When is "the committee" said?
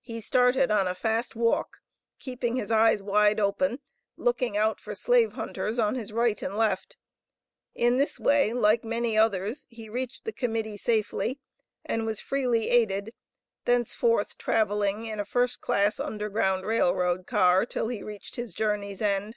10.24-10.76